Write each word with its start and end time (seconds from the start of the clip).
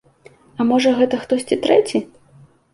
А, 0.59 0.65
можа, 0.69 0.95
гэта 1.01 1.21
хтосьці 1.27 1.61
трэці? 1.69 2.05